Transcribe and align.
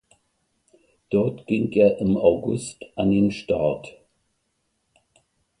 Dort 1.11 1.45
ging 1.45 1.71
er 1.73 1.99
im 1.99 2.17
August 2.17 2.79
an 2.95 3.11
den 3.11 3.29
Start. 3.29 3.95